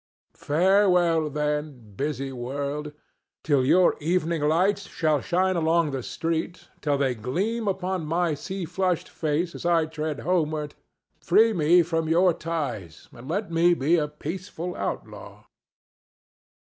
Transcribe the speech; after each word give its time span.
—Farewell, 0.33 1.29
then, 1.29 1.93
busy 1.93 2.31
world! 2.31 2.91
Till 3.43 3.63
your 3.63 3.95
evening 3.99 4.41
lights 4.41 4.87
shall 4.89 5.21
shine 5.21 5.55
along 5.55 5.91
the 5.91 6.01
street—till 6.01 6.97
they 6.97 7.13
gleam 7.13 7.67
upon 7.67 8.07
my 8.07 8.33
sea 8.33 8.65
flushed 8.65 9.07
face 9.07 9.53
as 9.53 9.63
I 9.63 9.85
tread 9.85 10.21
homeward—free 10.21 11.53
me 11.53 11.83
from 11.83 12.09
your 12.09 12.33
ties 12.33 13.09
and 13.11 13.29
let 13.29 13.51
me 13.51 13.75
be 13.75 13.97
a 13.97 14.07
peaceful 14.07 14.75
outlaw. 14.75 15.45